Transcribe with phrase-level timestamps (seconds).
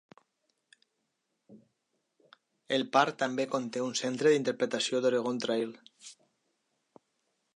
[2.79, 5.77] El parc també conté un centre d'interpretació d'Oregon Trail.